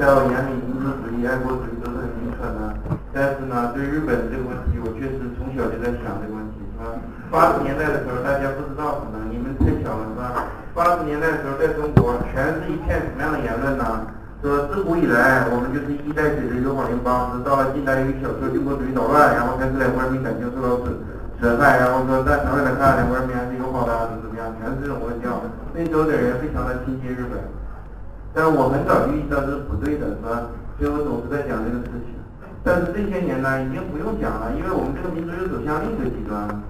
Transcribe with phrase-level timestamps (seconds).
[0.00, 2.72] 在我眼里，民族主义、爱国主义都是很愚蠢的。
[3.12, 6.96] 但是呢，对日本这个问题，我确实从小就在想这个问题，是吧？
[7.28, 10.48] 八十年代的时候，大家不知道，可能你们太小了，是吧？
[10.72, 14.08] 八十年代的时候，在中国全是一片什么样的言论呢？
[14.40, 20.96] 说自古以来，我们就是一代水的友好邻邦，直到了近代有小说军国主义捣乱，然后开始两国人民感情受到损
[21.44, 25.44] 损害，然后说在长远来看，两国人民还是友好的，怎么怎么样，全是这种论调。
[25.76, 27.36] 那时候的人非常的亲近日本。
[28.32, 30.50] 但是我很早就意识到这是不对的，是吧？
[30.78, 32.14] 所以我总是在讲这个事情。
[32.62, 36.60] 但是这些年呢，已经不用讲了，因为我们这个民族又走向另一个极端了。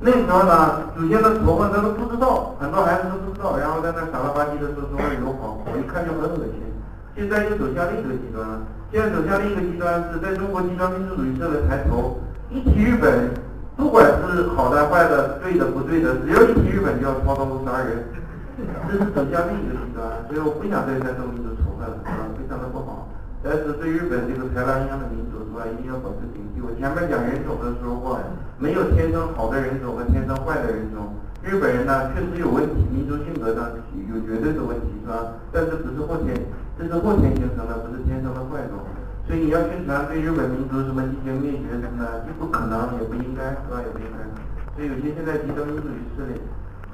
[0.00, 6.62] 那时候呢，祖先的仇恨他都不知道，很多孩子都不知道，然后在那傻了吧唧的说中日友好，我一看就很恶心。
[7.12, 12.16] 现在又走向另一个极端了，现在走向另一个极端是在中国极端民族主义社会抬头，
[12.48, 13.28] 一提日本，
[13.76, 18.00] 不管是好的坏的，对的不对的，只要一提日本就要操刀杀人。
[18.88, 23.08] 这是走向另一个极端，所以我不想再再说民族仇恨了，啊，非常的不好。
[23.40, 25.64] 但是对日本这个豺狼一样的民族，是吧？
[25.64, 26.60] 一定要保持警惕。
[26.60, 28.20] 我前面讲人种的时候过，
[28.60, 31.08] 没有天生好的人种和天生坏的人种。
[31.40, 33.72] 日本人呢，确实有问题，民族性格上
[34.12, 35.40] 有绝对的问题，是吧？
[35.48, 36.36] 但是只是后天，
[36.76, 38.84] 这是后天形成的，不是天生的坏种。
[39.24, 43.80] 所以你要宣传对日本民族什么进行灭绝什么的，既不可能，也不应该，是吧？
[43.80, 44.20] 也不应该。
[44.76, 46.36] 所以有些现在极端民族势力。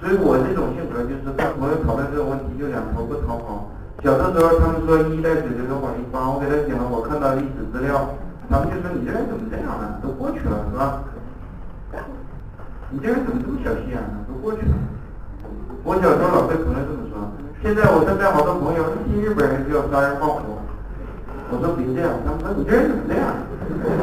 [0.00, 3.70] 所以我这种性格就是跟朋友讨论这种问题就两头不讨好。
[4.02, 8.12] 小的时候他们说一代水这个广义帮，我给他讲我看到历史资料，
[8.50, 9.96] 他们就说你这人怎么这样呢？
[10.02, 11.00] 都过去了是吧？
[12.90, 14.20] 你这人怎么这么小心眼呢？
[14.28, 14.76] 都过去了。
[15.84, 17.16] 我小时候老被朋友这么说，
[17.62, 20.60] 现在我身边好多朋友一听日本人就要杀人放火，
[21.48, 23.32] 我说别这样，他们说你这人怎么这样？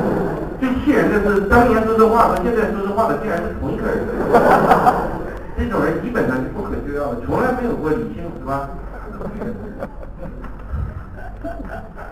[0.57, 4.01] 最气人的是当年说这话和现在说这话的竟然是同一个人。
[5.61, 8.67] 这种人基本上是不可救药的，从来没有过理性，是吧？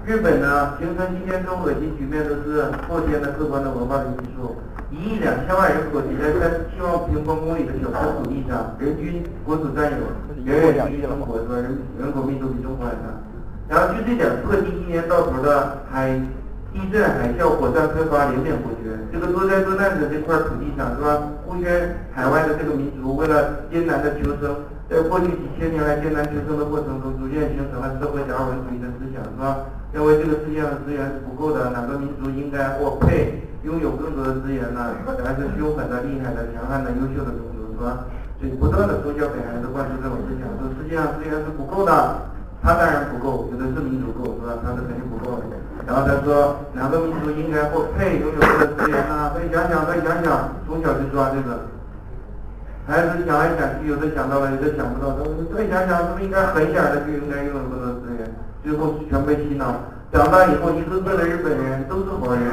[0.06, 4.56] 日本呢，形成今天这种恶心局面，都是后天的客观的文化的因素。
[4.92, 9.98] 一亿两千万人口挤在三十七万平方公里的小块土地上，人均国土占有
[10.46, 11.56] 远远低于中国，是吧？
[11.56, 13.10] 人人口密度比中国还大。
[13.68, 16.22] 然后就这点破地，一年到头的还
[16.72, 18.94] 地震、海啸、火山喷发连绵不绝。
[19.12, 21.18] 这个多灾多难的这块土地上，是吧？
[21.46, 24.56] 孤悬海外的这个民族，为了艰难的求生。
[24.90, 29.66] 在过去几千年来艰难求生的过程中，逐渐形成了社会达尔文主义的思想，是吧？
[29.94, 34.94] 认为这个世界上的资源是不够的，哪个民族应该或配拥有更多的资源呢？
[35.26, 38.06] 还是凶狠的、厉害的、强悍的、优秀的民族，是吧？
[38.42, 41.92] 所以不断的从小给孩子灌输这种思想，说世界上资源是不够的，
[42.62, 44.58] 他当然不够，有的是民族够，是吧？
[44.62, 45.39] 他是肯定不够。
[45.88, 49.32] 然后他说，哪个民族应该或配拥有这个资源呢？
[49.34, 51.66] 再想想，再想想，从小就抓这个。
[52.86, 55.16] 孩子想来想去，有的想到了，有的想不到。
[55.56, 58.30] 再想想，是不是应该狠一点的就应该拥有更多资源？
[58.64, 59.74] 最后全被洗脑。
[60.12, 62.44] 长大以后，一个个的日本人都是好人。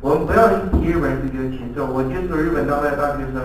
[0.00, 1.86] 我们不要一提日本人就觉得禽兽。
[1.86, 3.40] 我接触日本当代大学生，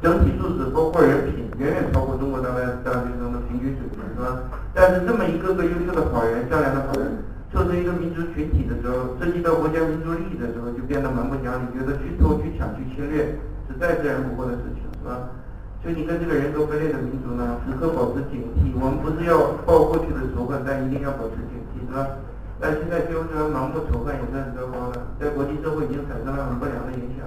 [0.00, 4.40] 整体素质包括人品，远远超过中国当代大学生的平均水平，是吧？
[4.72, 7.18] 但是这么一个个优秀的好人、善良的好人，
[7.52, 15.32] 凑成一个民族群体的时候，涉及到国家民族利益的时候，就变得蛮不讲理，觉得去偷、去抢、去侵略是再自然不过的事情，是吧？
[15.80, 18.74] 所以你跟这个人格分裂的民族呢，时刻保持警惕。
[18.76, 22.20] 我们不是要报过去的仇恨，但一定要保持警惕，是吧？
[22.60, 27.24] 但现在就是盲目仇恨也算是糟糕的，在国际社会已经产生了很不良的影响。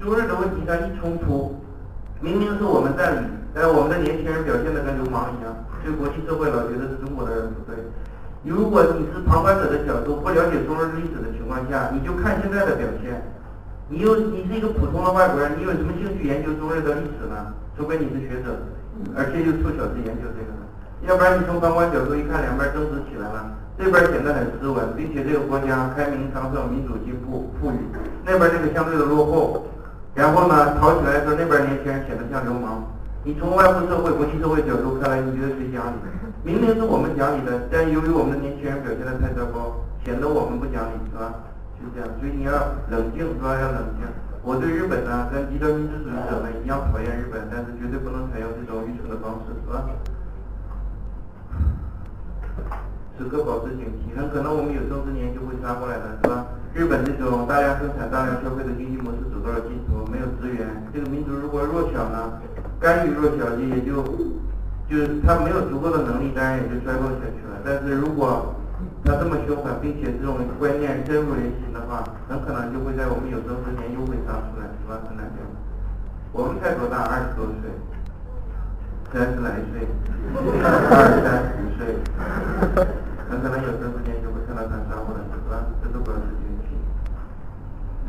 [0.00, 1.58] 中日的问题上一冲突，
[2.22, 7.76] 明明是我们占理，但我们的年轻人表现的跟流氓一样，对国际社会老觉得是中国的人不对。
[8.42, 13.20] 如果你是旁观者的角度，不了解中日历史的情况下，你就看现在的表现。
[13.92, 17.52] 你又你是一个普通的外国人，你有什么兴趣研究中日的历史呢？
[17.76, 18.56] 除非你是学者，
[19.14, 20.62] 而且又凑巧是研究这个的，
[21.04, 27.76] 要不然你从旁观角度一看，两边争执起来了，这边显得很斯文，并且这个国家开明昌盛、民主进步、富裕，
[28.24, 29.66] 那边这个相对的落后，
[30.14, 32.88] 然后呢，吵起来的时候，那边年轻人显得像流氓。
[33.22, 35.96] 你从外部社会、国际社会角度看来，你觉得谁讲理？
[36.42, 41.44] 明明是我们讲理的，但由于我们的年轻人表现的太糟糕，显得我们不讲理，是吧？
[41.76, 42.56] 就是这样，所以你要
[42.88, 43.60] 冷静，是吧？
[43.60, 44.08] 要冷静。
[44.40, 49.84] 我对日本呢，跟极端民族主义者们一样讨厌日本，但是绝对不能采用这种愚蠢的方式，是吧？
[53.20, 56.56] 时刻保持警惕，很可能我们有生之年就会杀过来的，是吧？
[56.72, 62.40] 日本这种大量生产、大量消费的经济模式走到了尽头，没有资源，这个民族如果弱小呢，
[62.80, 64.02] 干预弱小就也就，
[64.88, 67.60] 就是他没有足够的能力，当然也就衰落下去了。
[67.62, 68.54] 但是如果
[69.04, 74.96] 他这么凶狠，并且这种观念深入人心的话，很可能就会在我们有生之年又会杀出来，是吧？
[75.06, 75.44] 很难讲。
[76.32, 77.04] 我们才多大？
[77.04, 77.68] 二十多岁，
[79.12, 79.84] 三十来岁，
[80.32, 82.00] 二三十岁。
[83.28, 85.68] 很可能有生之年就会看到他杀或者是吧？
[85.84, 86.80] 这都表示运气。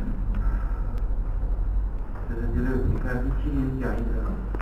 [2.28, 4.61] 这是第六题，看第七题讲一个。